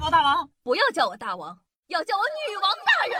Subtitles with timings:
[0.00, 3.18] 宝大王，不要叫我大王，要叫我女王大人。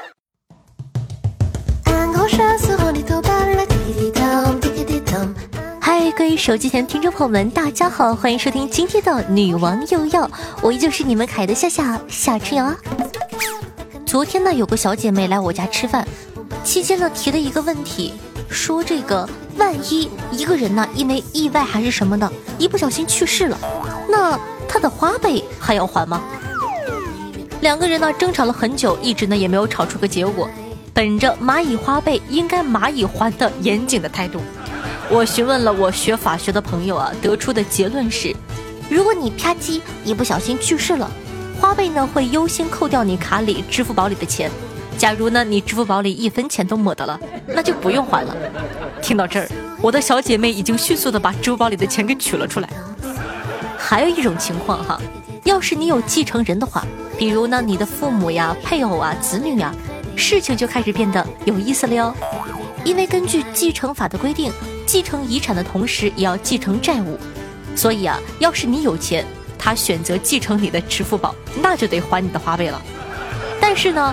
[5.80, 10.30] 嗨，各位手机前的听众朋友们，大家好，欢迎收听今天的女王又要，
[10.62, 12.76] 我依旧是你们可爱的夏夏夏春瑶啊。
[14.06, 16.06] 昨天呢，有个小姐妹来我家吃饭，
[16.62, 18.14] 期间呢提了一个问题，
[18.48, 23.58] 说这个万一一个人呢因为意外还是什么的，一不小心去世了，
[24.08, 24.38] 那
[24.68, 26.22] 他的花呗还要还吗？
[27.60, 30.48] 两个人呢争吵了很久，一直呢也没有吵出个结果。
[30.94, 34.40] 本着蚂蚁花呗应该蚂蚁还的严谨的态度，
[35.10, 38.34] 我询问了我学法学的朋友啊，得出的结论是：
[38.88, 41.10] 如果你啪叽一不小心去世了，
[41.60, 44.50] 花呗呢会优先扣掉你卡里、支付宝里的钱。
[44.96, 48.36] 假如呢你支付宝里一分钱都没得了，那就不用还了。
[49.00, 49.48] 听到这儿，
[49.80, 52.68] 我的小姐妹已经迅速的把支付宝里的钱给取了出来。
[53.76, 55.00] 还有一种情况哈，
[55.44, 56.84] 要是你有继承人的话，
[57.18, 59.74] 比如呢你的父母呀、配偶啊、子女呀。
[60.20, 62.12] 事情就开始变得有意思了哟，
[62.82, 64.52] 因为根据继承法的规定，
[64.84, 67.16] 继承遗产的同时也要继承债务，
[67.76, 69.24] 所以啊，要是你有钱，
[69.56, 72.82] 他选择继承你的支付宝，那就得还你的花呗了。
[73.60, 74.12] 但是呢，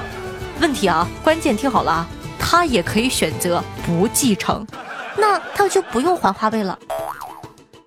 [0.59, 4.63] 问题啊，关键听好了啊，他也可以选择不继承，
[5.17, 6.77] 那他就不用还花呗了。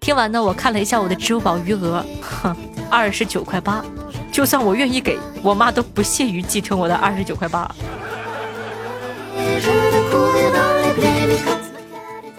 [0.01, 2.57] 听完呢，我看了一下我的支付宝余额，哼，
[2.91, 3.85] 二十九块八，
[4.33, 7.71] 就算我愿意给我妈都不屑于继承我的二十九块八。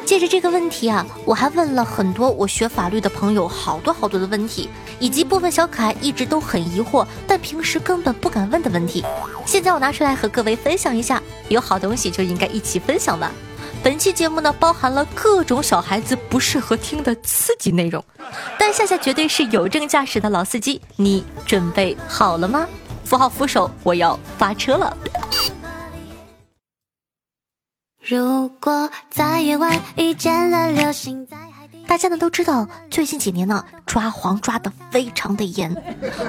[0.06, 4.68] 借着这个问题啊，我还问了很多我学法律的朋友好多好多的问题，
[5.00, 9.06] 以及部分小可爱一直都很疑惑，但平时根本不敢问的问题。
[9.46, 13.32] 现在我拿出来和各位分享一下，有好东西就应该一起分享吧。
[13.82, 18.04] 本期节目呢，包含了各种小孩子不适合听的刺激内容，
[18.58, 22.68] 但夏夏绝对是有证驾驶的老司机，你准备好了吗？
[23.06, 24.96] 扶好扶手，我要发车了。
[28.06, 31.38] 如果在夜晚遇见了流星，在
[31.90, 35.74] 大家呢都知道，最近几年呢抓黄抓的非常的严，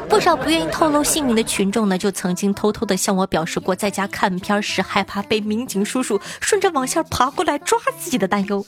[0.09, 8.65] 不少不愿意透露姓名的群众呢就曾经偷偷的向我表示过，在家看片时害怕被民警叔叔顺着网线爬过来抓自己的担忧。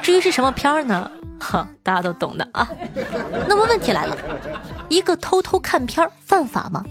[0.00, 1.10] 至于是什么片儿呢？
[1.38, 2.66] 哈，大家都懂的啊。
[3.46, 4.16] 那么问题来了，
[4.88, 6.82] 一个偷偷看片儿犯法吗？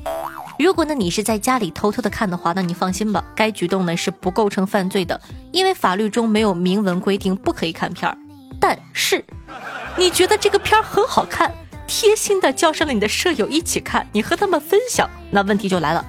[0.60, 5.20] 如果呢，你是在家里偷偷的看的话，那你放心吧，该举动呢是不构成犯罪的，
[5.52, 8.16] 因为法律中没有明文规定不可以看片儿。
[8.60, 9.24] 但是，
[9.98, 11.54] 你觉得这个片儿很好看，
[11.88, 16.06] 贴心的叫上了你的舍友一起看，你和他们分享，那问题就来了，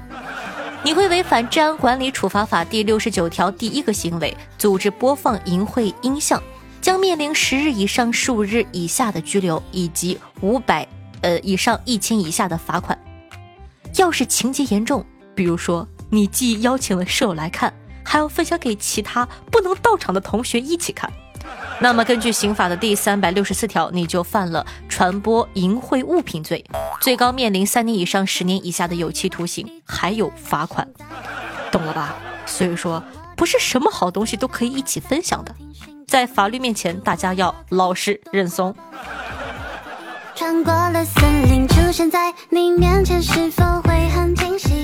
[0.83, 6.43] 你会违反《治安管理处罚法》第六十九条第一个行为，组织播放淫秽音像，
[6.81, 10.87] 将面临十日以上十五日以下的拘留，以及五百
[11.21, 12.99] 呃以上一千以下的罚款。
[13.97, 17.72] 要是情节严重，比如说你既邀请了舍友来看，
[18.05, 21.12] 还要分享给其他不能到场的同学一起看，
[21.83, 26.63] 那么根据刑法的第三百六十四条，你就犯了传播淫秽物品罪，
[27.01, 30.87] 最高面临三年以上十年以下的有期徒刑，还有罚款，
[31.73, 32.15] 懂了吧？
[32.45, 33.03] 所以说，
[33.35, 35.55] 不是什么好东西都可以一起分享的，
[36.07, 38.77] 在法律面前，大家要老实认怂。
[40.35, 44.80] 穿过了森林，出现在你面前，是否会很惊喜？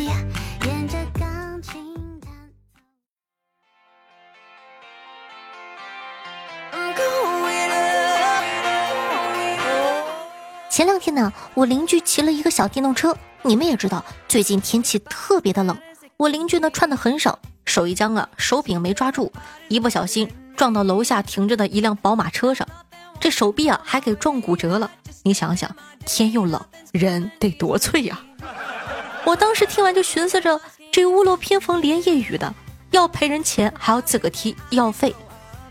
[11.16, 13.16] 呢，我邻居骑了一个小电动车。
[13.42, 15.76] 你们也知道，最近天气特别的冷。
[16.16, 19.32] 我邻居呢穿的很少，手一僵啊，手柄没抓住，
[19.68, 22.66] 一不小心撞到楼下停着的一辆宝马车上，
[23.18, 24.90] 这手臂啊还给撞骨折了。
[25.22, 26.60] 你想想，天又冷，
[26.92, 28.20] 人得多脆呀！
[29.24, 30.60] 我当时听完就寻思着，
[30.92, 32.54] 这屋漏偏逢连夜雨的，
[32.90, 35.14] 要赔人钱还要自个儿提医药费。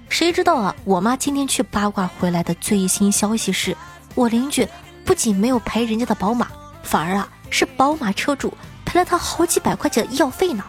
[0.09, 3.75] 谁知道啊，我妈今天去八卦回来的最新消息是，
[4.13, 4.67] 我邻居
[5.05, 6.47] 不仅没有赔人家的宝马，
[6.81, 8.51] 反而啊是宝马车主
[8.83, 10.63] 赔了他好几百块钱的医药费呢。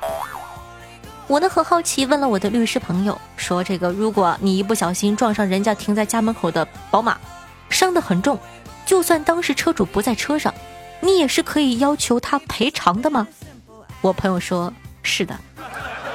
[1.26, 7.16] 我呢很好奇，问了我的律师朋友，说这个如果你一不小心撞上人家停在家门口的宝马，
[7.70, 8.38] 伤得很重。
[8.84, 10.54] 就算当时车主不在车上，
[11.00, 13.26] 你也是可以要求他赔偿的吗？
[14.02, 14.72] 我朋友说
[15.02, 15.36] 是的，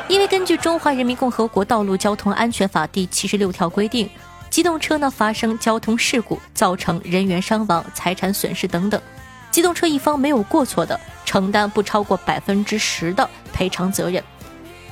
[0.07, 4.09] 因为根据《中华人民共和国道路交通安全法》第七十六条规定，
[4.51, 9.01] 机动车呢发生交通事故，造成人员伤亡、财产损失等等，
[9.49, 14.21] 机动车一方没有过错的，承担不超过百分之十的赔偿责任。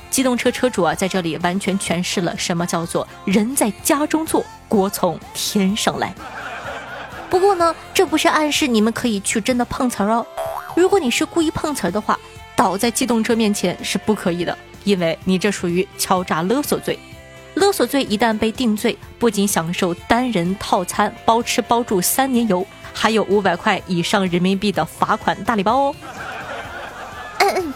[0.08, 6.14] 机动车车主啊，在这里完全诠释了什么叫做“人在家中坐，锅从天上来”。
[7.28, 10.26] 不过呢，这不是暗示你们可以去真的碰瓷儿哦。
[10.74, 12.18] 如果你是故意碰瓷儿的话，
[12.56, 16.98] 倒在机动车面前是不可以的，因为你这属于敲诈勒索罪。
[17.60, 25.94] 勒索罪一旦被定罪，不仅享受单人套餐包吃包住三年游，还有五百块以上人民币的罚款大礼包哦。
[27.38, 27.74] 嗯嗯，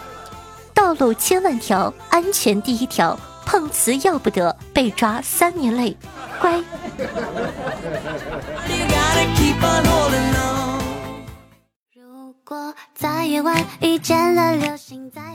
[0.73, 5.95] 道路千万条，安全第一条，碰瓷要不得，被抓三年内，
[6.41, 6.59] 乖。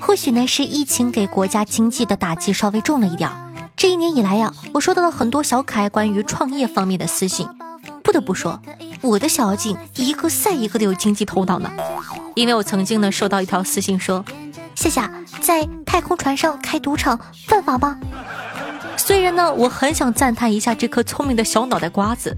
[0.00, 3.30] 或许呢是疫情给国家经济的打击稍微重了一点。
[3.80, 7.48] 这一年以来呀，我收到了很多小可爱关于创业方面的私信。
[8.04, 8.60] 不得不说，
[9.00, 11.70] 我的小妖精一个赛一个的有经济头脑呢。
[12.34, 14.22] 因为我曾经呢收到一条私信说
[14.76, 15.10] ：“夏夏
[15.40, 17.98] 在太空船上开赌场犯法吗？”
[18.98, 22.36] 虽然呢我很想赞叹一下这颗聪明的小脑袋瓜子，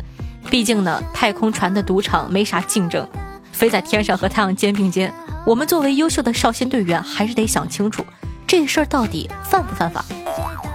[0.49, 3.05] 毕竟呢太空船的赌场没啥竞争。
[3.51, 5.13] 飞在天上和太阳肩并肩，
[5.45, 8.07] 我们作为优秀的少先队员，还是得想清楚
[8.47, 10.05] 这事儿到底犯不犯法。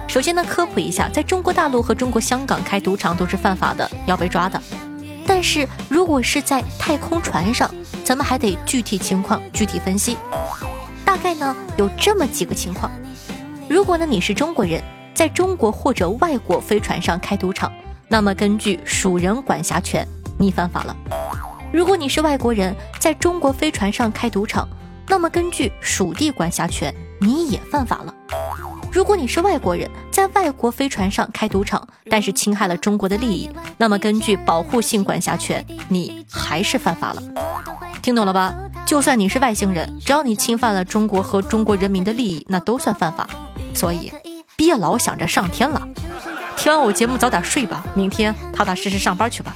[0.08, 4.60] 首先呢，科普一下，在中国大陆和中国香港开赌场都是犯法的，要被抓的。
[5.26, 7.70] 但是如果是在太空船上，
[8.02, 10.16] 咱们还得具体情况具体分析。
[11.04, 12.90] 大概呢有这么几个情况：
[13.68, 14.82] 如果呢你是中国人，
[15.14, 17.70] 在中国或者外国飞船上开赌场，
[18.08, 20.08] 那么根据属人管辖权，
[20.38, 20.96] 你犯法了。
[21.70, 24.66] 如果你是外国人，在中国飞船上开赌场，
[25.06, 28.14] 那么根据属地管辖权，你也犯法了。
[28.90, 37.22] 如果你是外国人，在外国飞船上开赌场，但是侵害了中国的利益，那么根据保护性管辖权，你还是犯法了。
[38.02, 38.54] 听懂了吧？
[38.86, 43.28] 就算你是外星人，只要你侵犯了中国和中国人民的利益，那都算犯法。
[43.74, 44.12] 所以，
[44.56, 45.86] 别老想着上天了。
[46.56, 49.54] 听完我节目早点睡吧，明天踏踏实实上班去吧。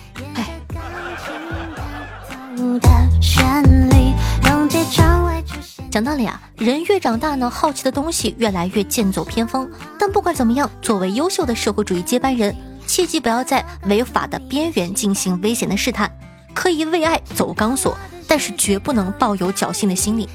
[5.93, 9.71] 讲道理啊，人越长大呢，好奇的东西越来越剑走偏锋。
[9.99, 12.57] 但不管怎么样，作为优秀的社会主义接班人，
[12.87, 16.11] 切记不要在违法的边缘进行危险的试探。
[16.55, 17.95] 可以为爱走钢索，
[18.27, 20.27] 但是绝不能抱有侥幸的心理。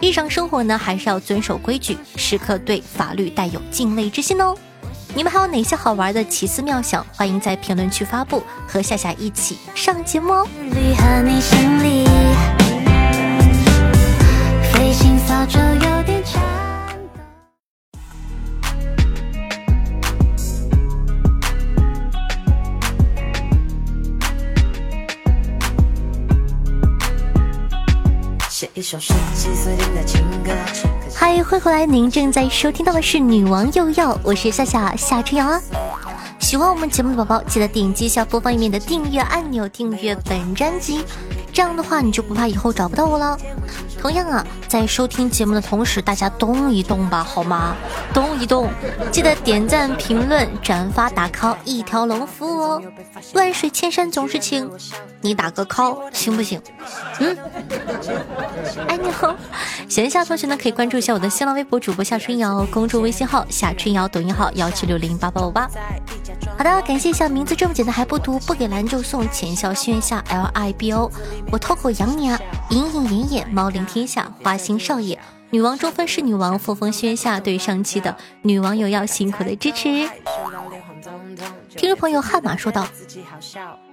[0.00, 4.52] 日常生活呢，还是要遵守规矩，时刻对法律带有敬畏之心哦。
[5.14, 7.06] 你们还有哪些好玩的奇思妙想？
[7.14, 10.48] 欢迎在评论区发布，和夏夏一起上节目哦。
[15.26, 15.46] 嗨，
[31.16, 31.86] 欢迎回来！
[31.86, 35.60] 您正在收听到的是《女王又要》，我是夏夏夏春瑶啊。
[36.38, 41.04] 喜欢我们节目的宝宝，记得点击一下播放页面的订阅按钮，订阅本专辑。
[41.54, 43.38] 这样的话，你就不怕以后找不到我了。
[44.00, 47.76] 同样啊，在收听节目的同时，大家动一动吧，好吗？
[48.12, 48.68] 动一动，
[49.12, 52.82] 记得点赞、评论、转发、打 call，一条龙服务哦。
[53.34, 54.68] 万水千山总是情，
[55.20, 56.60] 你打个 call 行不行？
[57.20, 57.36] 嗯，
[58.88, 59.36] 爱你哦。
[59.88, 65.70] 闲暇同学呢，可以关注一下我的新浪微博主播夏春瑶，公众微信号夏春瑶，抖音号幺七六零八八五八。
[66.56, 71.10] 好的，感谢一下名字这么简单还不读，不给蓝就送浅笑心愿下 L I B O，
[71.50, 72.38] 我偷口养你啊，
[72.70, 75.18] 隐隐言言猫临天下，花心少爷，
[75.50, 80.08] 女王中分是女王，风风轩下对上期的女网友要辛苦的支持。
[81.76, 82.86] 听众朋友汉马说道：“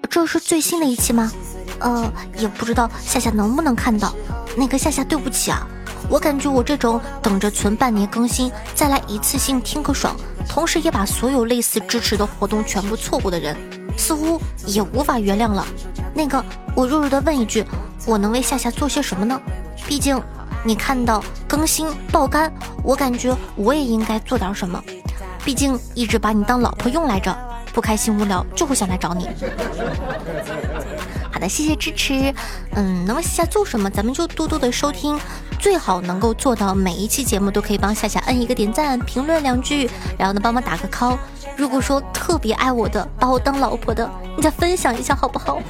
[0.10, 1.32] 这是最新的一期吗？
[1.80, 4.14] 呃，也不知道夏夏能不能看到。
[4.56, 5.68] 那个夏夏对不起啊。
[6.12, 10.14] 我感觉我这种等着存半年更新，再来一次性听个爽，
[10.46, 13.56] 同时也把所有类似支持的活动全部错过的人，
[13.98, 15.66] 似乎也无法原谅了。
[16.14, 16.44] 那个，
[16.76, 17.66] 我弱弱的问一句，
[18.06, 19.40] 我能为夏夏做些什么呢？
[19.88, 20.22] 毕竟
[20.66, 22.52] 你看到更新爆肝，
[22.84, 24.84] 我感觉我也应该做点什么。
[25.46, 27.34] 毕竟一直把你当老婆用来着，
[27.72, 29.30] 不开心无聊就会想来找你。
[31.32, 32.34] 好的，谢谢支持。
[32.76, 35.18] 嗯，能为夏夏做什么，咱们就多多的收听。
[35.62, 39.88] 最好能够做到每一期节目都可以帮夏夏摁一个点赞、评论两句，
[40.18, 41.16] 然后呢帮忙打个 call。
[41.56, 45.62] 如果说特别爱我的，把我当老婆的，你再分享一下好不好？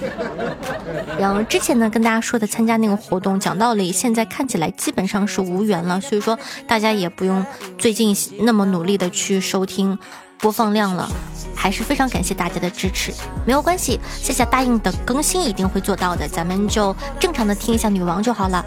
[1.19, 7.45] 然后之前呢跟大家说的参加那个活动，讲道理，现在看起来基本上是无缘了，所以说大家也不用
[7.77, 9.99] 最近那么努力的去收听
[10.39, 11.09] 播放量了。
[11.53, 13.13] 还是非常感谢大家的支持，
[13.45, 18.65] 没有关系，夏夏答应的更新一定会做到的，咱们就正常的听一下女王就好了。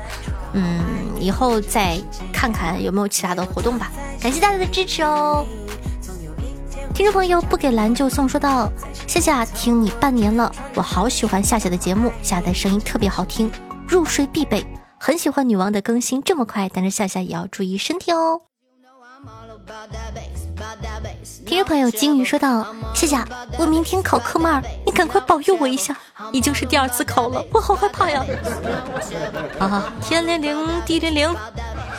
[0.53, 0.81] 嗯，
[1.25, 1.99] 以后再
[2.33, 3.91] 看看有没有其他的活动吧。
[4.21, 5.47] 感谢大家的支持哦。
[6.93, 8.71] 听众朋友不给蓝就送说道：
[9.09, 13.51] 夏夏听你半年了，我好喜欢夏夏的节目，夏夏的声音特别好听，
[13.89, 14.65] 入睡必备。
[15.01, 18.43] 很喜欢女王的更新这么快，但是夏夏也要注意身体哦。
[21.25, 23.27] 听众朋友金鱼说道：“夏夏，
[23.59, 25.97] 我明天考科目二，你赶快保佑我一下。
[26.33, 28.23] 已经是第二次考了，我好害怕呀！”
[29.59, 31.35] 啊，天灵灵，地灵灵，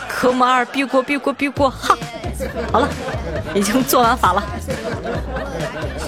[0.08, 1.72] 科目二必过，必过，必过！
[1.72, 1.98] 哈，
[2.72, 2.88] 好了，
[3.56, 4.44] 已经做完法了。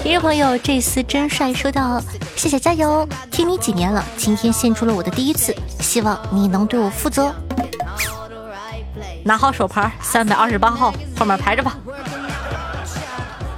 [0.00, 2.00] 听众朋友这次真帅说道
[2.36, 7.34] ：“谢谢加油，听你几年了，今天献出了我的第一次，希望你能对我负责。”
[9.24, 11.76] 拿好手牌，三百二十八号，后面排着吧。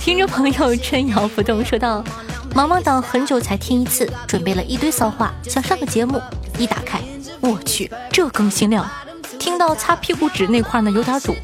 [0.00, 2.02] 听众朋友春瑶不动说道
[2.56, 6.18] ：“茫茫党很久才听一次，准备了一堆骚话，想上个节目。
[6.56, 6.98] 一打开，
[7.40, 8.88] 我去，这更新量！
[9.38, 11.36] 听到擦屁股纸那块呢，有点堵。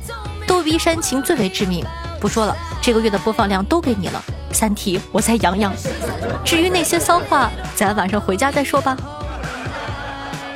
[0.47, 1.85] 逗比煽情最为致命，
[2.19, 4.25] 不说了，这个月的播放量都给你了。
[4.53, 5.71] 三体，我再养养。
[6.43, 8.97] 至于那些骚话，咱晚上回家再说吧。”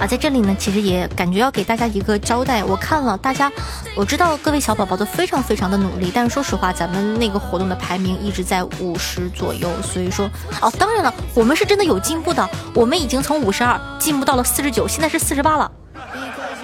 [0.00, 2.64] 啊，在这里呢，其实也感觉要给大家一个交代。
[2.64, 3.52] 我看了大家，
[3.94, 10.24] 我知道各位小宝宝都非常非常的努力，但是说实话，咱们那个活动的排名一直在五十左右，所以说，
[10.62, 15.70] 哦，当然了，我们是真的有进步的，我们已经从五十二进步到了四十九，现在是四十八了。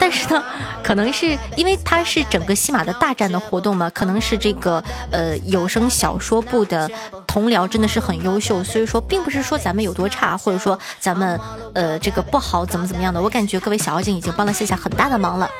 [0.06, 0.40] 但是呢，
[0.84, 6.88] 可能是因为它是整个西马的大战的活动嘛，可能是这个呃有声小说部的
[7.26, 11.40] 同僚真的是很优秀，所以说并不是说咱们有多差，或者说咱们
[11.74, 13.20] 呃这个不好怎么怎么样的。
[13.20, 15.50] 我感觉各位小妖精已经帮了夏夏很大的忙了。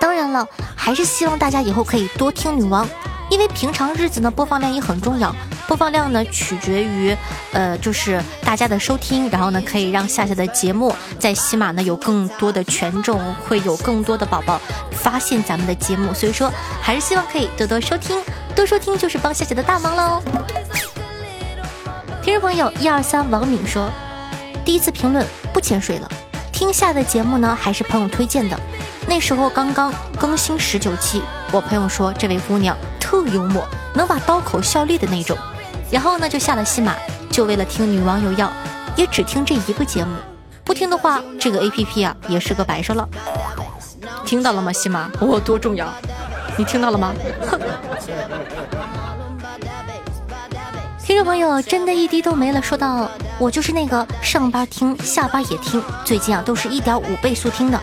[0.00, 2.84] 当然了，还是希望大家以后可以多听女王。
[3.30, 5.32] 因为平常日子呢，播放量也很重要。
[5.66, 7.16] 播放量呢，取决于，
[7.52, 14.60] 呃，就是大家的收听，然后呢，可以让夏夏的节目在喜马呢有更多的权重，会有更多的宝宝
[14.92, 16.12] 发现咱们的节目。
[16.12, 16.52] 所以说，
[16.82, 18.22] 还是希望可以多多收听，
[18.54, 20.22] 多收听就是帮夏夏的大忙喽。
[22.22, 23.90] 听众朋友一二三王敏说，
[24.64, 26.10] 第一次评论不潜水了，
[26.52, 28.58] 听夏的节目呢还是朋友推荐的，
[29.06, 32.76] 那时候刚刚更新十九期，我朋友说这位姑娘。
[33.06, 35.36] 特幽默，能把刀口笑裂的那种。
[35.94, 36.92] 然后呢，就下了西马，
[37.30, 38.52] 就为了听女网友要，
[38.96, 40.10] 也只听这一个节目。
[40.64, 43.08] 不听的话，这个 A P P 啊，也是个摆设了。
[44.26, 45.08] 听到了吗，西马？
[45.20, 45.86] 我多重要？
[46.56, 47.14] 你听到了吗？
[47.48, 47.60] 哼！
[50.98, 52.60] 听众朋友，真的一滴都没了。
[52.60, 53.08] 说到
[53.38, 57.80] 我就是那个上班听，下班也听，最近啊都是一点五倍速听的。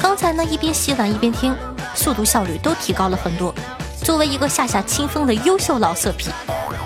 [0.00, 1.52] 刚才呢，一边洗碗一边听，
[1.96, 3.52] 速度效率都提高了很多。
[4.02, 6.30] 作为一个下下清风的优秀老色批，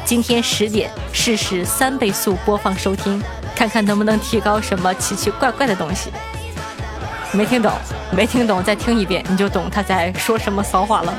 [0.05, 3.23] 今天十点试试三倍速播放收听，
[3.55, 6.11] 看看能不能提高什么奇奇怪怪的东西。
[7.33, 7.73] 没听懂，
[8.11, 11.15] 没听懂，再听一遍你就懂他在说什么骚话了。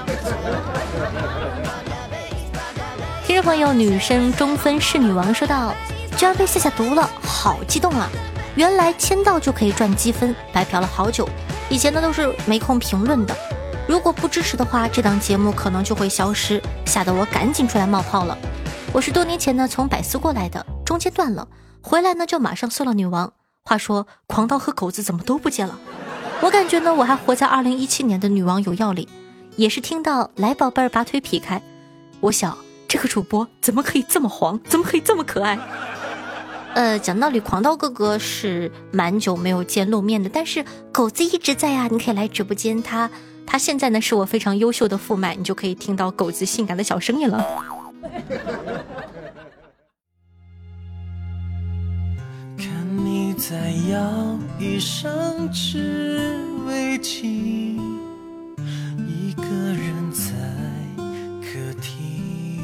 [3.25, 5.73] 听众朋友，女生中分是女王说道
[6.17, 8.09] ：“居然被夏夏读了，好激动啊！
[8.55, 11.27] 原来签到就可以赚积分，白嫖了好久。
[11.69, 13.35] 以前呢都是没空评论的。”
[13.93, 18.35] 如果不支持的话，这档节目可能就会消失，吓得我赶紧出来冒泡了。
[18.91, 21.47] 我是多年前呢从百思过来的，中间断了，
[21.79, 23.31] 回来呢就马上搜了女王。
[23.63, 25.77] 话说狂刀和狗子怎么都不见了？
[26.41, 29.07] 我感觉呢我还活在二零一七年的女王有药里，
[29.57, 31.61] 也是听到来宝贝儿把腿劈开，
[32.19, 32.57] 我想
[32.87, 35.59] 这个主播怎么可以这么黄，怎么可以这么可爱？
[36.73, 42.81] 呃，讲道理，狂刀哥哥是蛮久没有见露面的，但是狗子一直在呀，你可以来直播间。
[42.81, 43.07] 他
[43.45, 47.45] 他现在呢是我非常优秀的副麦，你就可以听到狗子性感的小声音了。
[52.57, 57.77] 看你在摇一生只为情，
[59.07, 60.31] 一个人在
[61.41, 62.59] 客厅，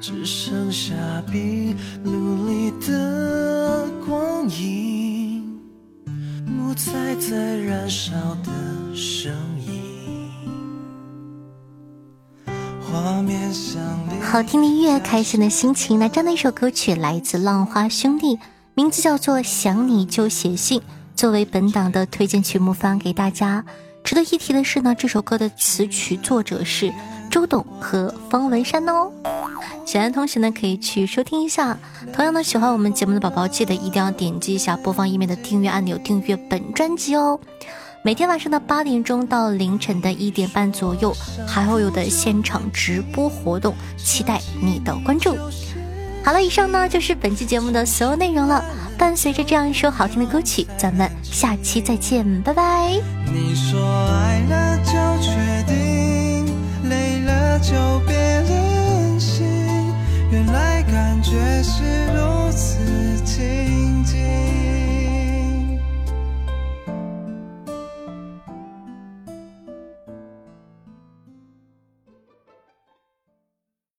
[0.00, 0.94] 只剩下
[1.32, 2.21] 壁炉
[14.32, 15.98] 好听的音乐，开心的心情。
[15.98, 18.38] 那这样的一首歌曲来自浪花兄弟，
[18.72, 20.80] 名字叫做《想你就写信》，
[21.14, 23.62] 作为本档的推荐曲目发给大家。
[24.02, 26.90] 值得一提的是呢，这首歌的词曲作者是
[27.30, 29.12] 周董和方文山哦。
[29.84, 31.78] 喜欢的同学呢，可以去收听一下。
[32.14, 37.38] 同样呢，喜欢我们节目的宝宝，记得一定要点击一下播放页面的订阅按钮，订阅本专辑哦。
[38.04, 41.14] 每天晚上的八点钟到凌晨的一点半左右，
[41.46, 45.36] 还会有的现场直播活动，期待你的关注。
[46.24, 48.64] 好了，以上呢就是本期节目的所有内容了。
[48.98, 52.90] 伴随着这样一首好听的歌曲，咱们下期再见，拜拜。
[53.32, 54.92] 你说爱了就
[55.22, 55.30] 确
[55.72, 56.44] 定，
[56.88, 57.72] 累了就
[58.04, 59.46] 别任性
[60.32, 61.30] 原来感觉
[61.62, 61.84] 是
[62.16, 62.78] 如此
[63.24, 64.01] 静静。